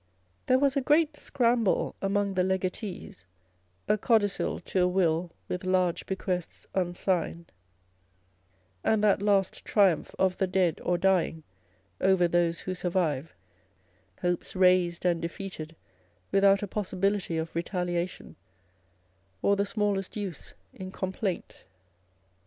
There 0.47 0.57
was 0.57 0.75
a 0.75 0.81
great 0.81 1.15
scramble 1.15 1.95
among 2.01 2.33
the 2.33 2.43
legatees, 2.43 3.23
a 3.87 3.99
codicil 3.99 4.57
to 4.61 4.81
a 4.81 4.87
will 4.87 5.31
with 5.47 5.63
large 5.63 6.07
bequests 6.07 6.65
unsigned, 6.73 7.51
and 8.83 9.03
that 9.03 9.21
last 9.21 9.63
triumph 9.63 10.15
of 10.17 10.37
the 10.37 10.47
dead 10.47 10.81
or 10.83 10.97
dying 10.97 11.43
over 11.99 12.27
those 12.27 12.61
who 12.61 12.73
survive 12.73 13.35
â€" 14.17 14.21
hopes 14.21 14.55
raised 14.55 15.05
and 15.05 15.21
defeated 15.21 15.75
without 16.31 16.63
a 16.63 16.67
possibility 16.67 17.37
of 17.37 17.53
retaliation, 17.53 18.35
or 19.43 19.55
the 19.55 19.67
smallest 19.67 20.17
use 20.17 20.55
in 20.73 20.91
complaint. 20.91 21.63